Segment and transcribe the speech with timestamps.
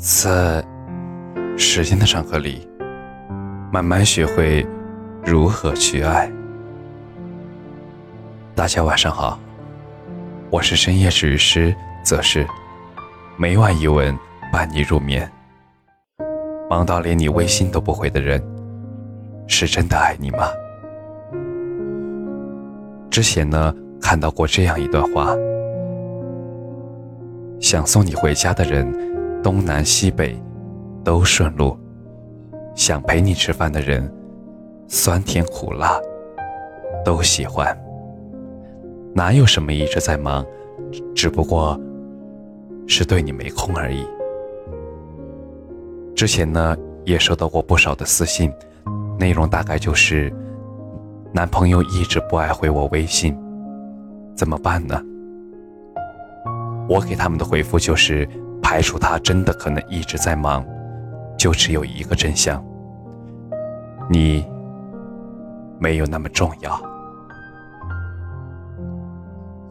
[0.00, 0.64] 在
[1.58, 2.66] 时间的长河里，
[3.70, 4.66] 慢慢学会
[5.22, 6.32] 如何去爱。
[8.54, 9.38] 大家晚上好，
[10.48, 12.46] 我是深夜治愈师则是，
[13.36, 14.18] 每晚一文
[14.50, 15.30] 伴你入眠。
[16.70, 18.42] 忙到连你微信都不回的人，
[19.46, 20.48] 是真的爱你吗？
[23.10, 25.36] 之前呢，看到过这样一段话：
[27.60, 29.09] 想送你回家的人。
[29.42, 30.38] 东南西北
[31.02, 31.74] 都顺路，
[32.74, 34.12] 想陪你吃饭的人，
[34.86, 35.98] 酸甜苦辣
[37.02, 37.74] 都喜欢。
[39.14, 40.44] 哪有什么一直在忙，
[41.14, 41.80] 只不过
[42.86, 44.06] 是对你没空而已。
[46.14, 48.52] 之前呢，也收到过不少的私信，
[49.18, 50.30] 内容大概就是：
[51.32, 53.34] 男朋友一直不爱回我微信，
[54.36, 55.02] 怎么办呢？
[56.90, 58.28] 我给他们的回复就是。
[58.70, 60.64] 排除他真的可能一直在忙，
[61.36, 62.64] 就只有一个真相：
[64.08, 64.46] 你
[65.80, 66.80] 没有那么重要。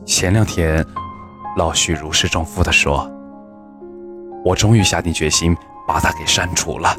[0.05, 0.85] 前两天，
[1.55, 3.09] 老徐如释重负地说
[4.43, 5.55] ：“我终于下定决心
[5.87, 6.93] 把他给删除了。”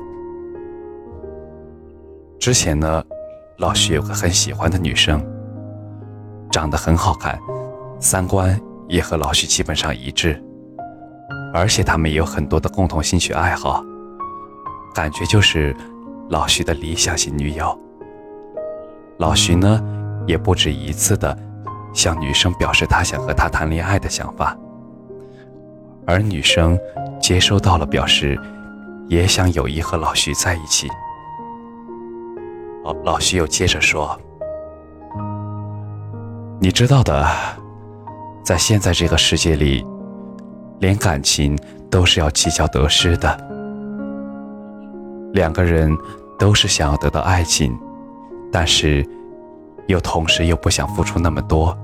[2.41, 3.05] 之前呢，
[3.59, 5.23] 老徐有个很喜欢的女生，
[6.51, 7.39] 长得很好看，
[7.99, 10.43] 三观也和老徐基本上一致。
[11.53, 13.85] 而且他们也有很多的共同兴趣爱好，
[14.95, 15.75] 感觉就是
[16.29, 17.77] 老徐的理想型女友。
[19.19, 19.83] 老徐呢，
[20.27, 21.37] 也不止一次的
[21.93, 24.57] 向女生表示他想和她谈恋爱的想法，
[26.07, 26.79] 而女生
[27.21, 28.41] 接收到了，表示
[29.09, 30.89] 也想有意和老徐在一起。
[32.85, 34.19] 老老徐又接着说
[36.61, 37.29] ：“你知道的，
[38.45, 39.85] 在现在这个世界里。”
[40.81, 41.57] 连感情
[41.91, 43.39] 都是要计较得失的，
[45.33, 45.95] 两个人
[46.39, 47.79] 都是想要得到爱情，
[48.51, 49.07] 但是
[49.87, 51.77] 又同时又不想付出那么多，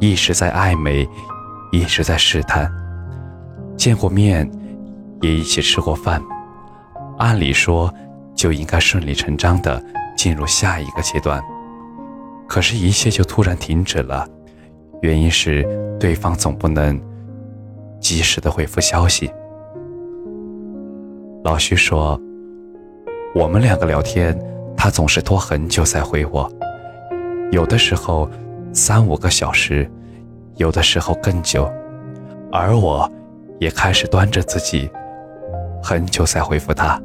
[0.00, 1.08] 一直在暧昧，
[1.72, 2.70] 一直在试探。
[3.76, 4.48] 见过面，
[5.20, 6.22] 也一起吃过饭，
[7.18, 7.92] 按理说
[8.36, 9.82] 就应该顺理成章的
[10.16, 11.42] 进入下一个阶段，
[12.46, 14.28] 可是，一切就突然停止了，
[15.00, 15.66] 原因是
[15.98, 17.00] 对方总不能。
[18.12, 19.32] 及时的回复消息。
[21.42, 22.20] 老徐说
[23.34, 24.38] ：“我们两个聊天，
[24.76, 26.46] 他总是拖很久才回我，
[27.52, 28.28] 有的时候
[28.70, 29.90] 三五个小时，
[30.56, 31.66] 有的时候更久。
[32.52, 33.10] 而我，
[33.58, 34.90] 也开始端着自己，
[35.82, 37.00] 很久才回复他。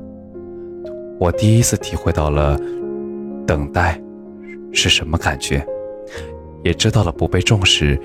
[1.22, 2.60] 我第一次体会到了
[3.48, 3.98] 等待
[4.74, 5.66] 是什么感觉，
[6.66, 7.98] 也知道了不被重视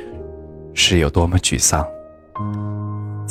[0.73, 1.85] 是有多么沮丧。”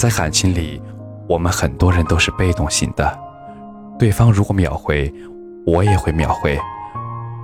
[0.02, 0.82] 在感情里，
[1.30, 3.20] 我们很多人都是被动型的。
[4.00, 5.14] 对方如果秒回，
[5.64, 6.58] 我也会秒回；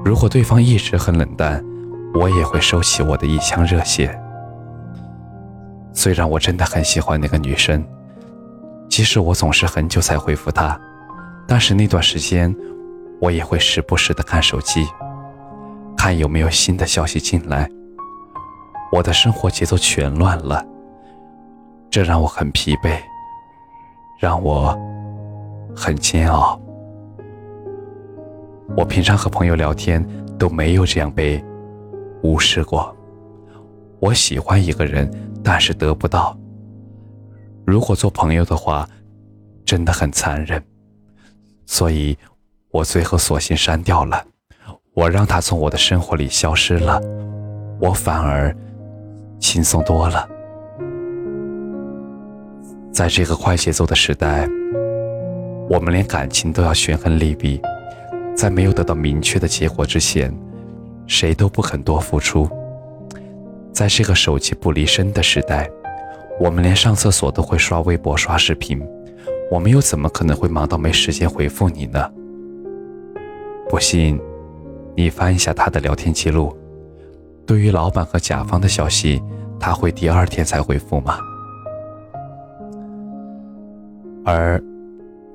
[0.04, 1.64] 如果对方一直很冷淡，
[2.16, 4.20] 我也会收起我的一腔热血。
[5.94, 7.86] 虽然我真的很喜欢那个女生，
[8.90, 10.82] 即使我总是很久才回复她，
[11.48, 12.56] 但是那段时间，
[13.22, 14.88] 我也会时不时的看手机，
[15.96, 17.70] 看有没有新的消息进来。
[18.92, 20.66] 我的生活节奏全乱了。
[21.90, 23.00] 这让我很疲惫，
[24.20, 24.78] 让我
[25.76, 26.60] 很煎熬。
[28.76, 30.06] 我平常和朋友聊天
[30.38, 31.44] 都没有这样被
[32.22, 32.96] 无视过。
[34.00, 35.10] 我喜欢一个人，
[35.44, 36.38] 但是得不到。
[37.66, 38.88] 如果做朋友的话，
[39.66, 40.62] 真的很残忍。
[41.66, 42.18] 所以，
[42.70, 44.24] 我最后索性删掉了。
[44.94, 47.02] 我让他从我的生活里消失了，
[47.80, 48.56] 我反而
[49.40, 50.28] 轻松多了。
[52.98, 54.50] 在这个快节奏的时代，
[55.70, 57.62] 我们连感情都要权衡利弊，
[58.36, 60.36] 在没有得到明确的结果之前，
[61.06, 62.50] 谁都不肯多付出。
[63.72, 65.70] 在这个手机不离身的时代，
[66.40, 68.84] 我们连上厕所都会刷微博、刷视频，
[69.52, 72.12] 我们又怎么可能会忙到没时间回复你呢？
[73.70, 74.20] 不信，
[74.96, 76.52] 你翻一下他的聊天记录，
[77.46, 79.22] 对于老板和甲方的消息，
[79.60, 81.20] 他会第二天才回复吗？
[84.30, 84.62] 而，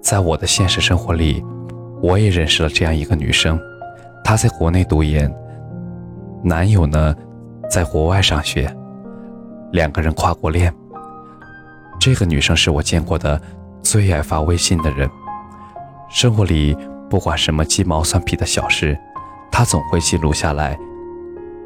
[0.02, 1.42] 在我的现实生活里，
[2.02, 3.58] 我也认识了这样一个女生，
[4.22, 5.34] 她在国内读研，
[6.44, 7.16] 男友呢，
[7.70, 8.70] 在国外上学，
[9.72, 10.70] 两个人跨国恋。
[11.98, 13.40] 这个女生是我见过的
[13.80, 15.08] 最爱发微信的人，
[16.10, 16.76] 生活里
[17.08, 18.94] 不管什么鸡毛蒜皮的小事，
[19.50, 20.78] 她总会记录下来，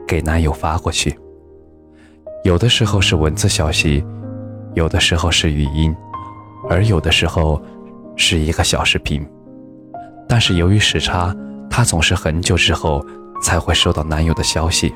[0.06, 1.18] 给男友发过去。
[2.44, 4.06] 有的时候是文字消息，
[4.74, 5.92] 有的时候是语音。
[6.68, 7.60] 而有的时候
[8.16, 9.26] 是一个小视频，
[10.28, 11.34] 但是由于时差，
[11.70, 13.04] 她总是很久之后
[13.42, 14.94] 才会收到男友的消息，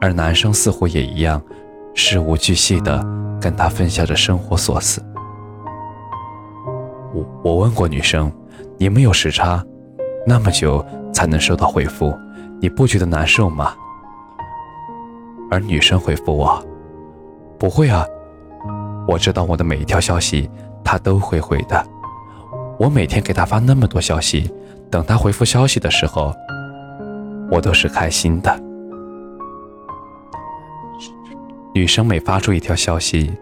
[0.00, 1.40] 而男生似乎也一样，
[1.94, 3.04] 事无巨细的
[3.40, 5.00] 跟她分享着生活琐事。
[7.12, 8.30] 我我问过女生，
[8.78, 9.64] 你们有时差，
[10.26, 12.14] 那么久才能收到回复，
[12.60, 13.74] 你不觉得难受吗？
[15.50, 16.64] 而女生回复我，
[17.58, 18.06] 不会啊，
[19.08, 20.48] 我知道我的每一条消息
[20.84, 21.86] 他都会回的，
[22.78, 24.52] 我每天给他发那么多消息，
[24.90, 26.34] 等他回复消息的时候，
[27.50, 28.60] 我都是开心的。
[31.72, 33.32] 女生每发出一条消息，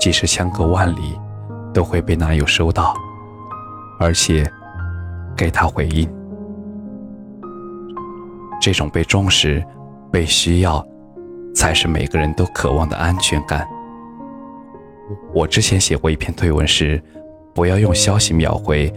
[0.00, 1.18] 即使相隔万里，
[1.72, 2.94] 都会被男友收到。
[4.00, 4.50] 而且，
[5.36, 6.08] 给他回应，
[8.60, 9.64] 这种被重视、
[10.10, 10.84] 被需要，
[11.54, 13.68] 才是每个人都渴望的安全感。
[15.32, 17.02] 我之前写过一篇推文是，
[17.54, 18.92] 不要用消息秒回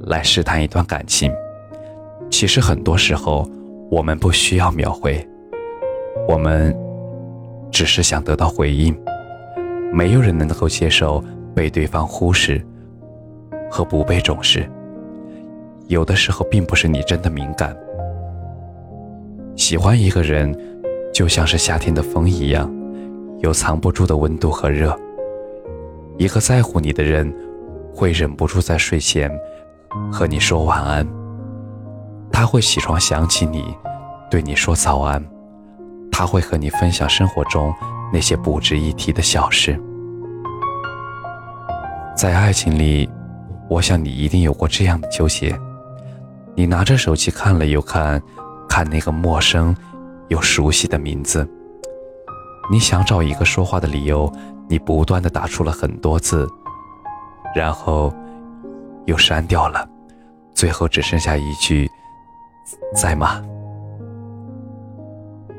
[0.00, 1.32] 来试探一段感情。
[2.30, 3.48] 其实很多时候，
[3.90, 5.26] 我们不需要秒回，
[6.28, 6.76] 我们
[7.70, 8.96] 只是想得到回应。
[9.92, 11.22] 没有人能够接受
[11.54, 12.64] 被对方忽视。
[13.70, 14.66] 和不被重视，
[15.88, 17.76] 有的时候并不是你真的敏感。
[19.56, 20.58] 喜欢一个人，
[21.12, 22.74] 就像是夏天的风一样，
[23.40, 24.98] 有藏不住的温度和热。
[26.18, 27.32] 一个在乎你的人，
[27.94, 29.30] 会忍不住在睡前
[30.12, 31.06] 和你说晚安。
[32.32, 33.72] 他会起床想起你，
[34.28, 35.24] 对你说早安。
[36.10, 37.72] 他会和你分享生活中
[38.12, 39.80] 那些不值一提的小事。
[42.16, 43.08] 在爱情里。
[43.70, 45.54] 我想你一定有过这样的纠结：
[46.54, 48.20] 你拿着手机看了又看，
[48.66, 49.76] 看那个陌生
[50.28, 51.46] 又熟悉的名字。
[52.72, 54.32] 你想找一个说话的理由，
[54.68, 56.48] 你不断的打出了很多字，
[57.54, 58.12] 然后
[59.06, 59.88] 又删掉了，
[60.54, 61.88] 最后只剩下一句
[62.94, 63.42] “在吗？”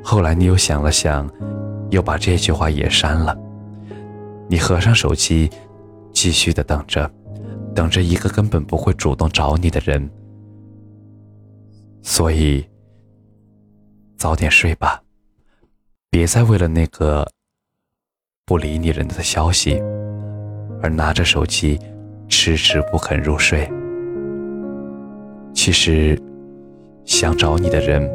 [0.04, 1.30] 后来你又想了想，
[1.90, 3.38] 又把这句话也删了。
[4.48, 5.50] 你合上手机，
[6.14, 7.10] 继续的等着。
[7.76, 10.10] 等着一个根本不会主动找你的人，
[12.02, 12.68] 所以
[14.18, 15.02] 早点睡吧，
[16.10, 17.26] 别再为了那个
[18.50, 19.80] 不理你人的消息
[20.82, 21.80] 而拿着手机
[22.28, 23.72] 迟迟不肯入睡。
[25.54, 26.20] 其实
[27.06, 28.10] 想找你的人，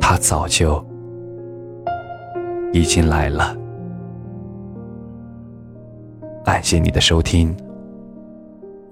[0.00, 0.80] 他早就
[2.72, 3.56] 已经来了。
[6.44, 7.52] 感谢你的收听。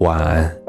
[0.00, 0.59] 晚安。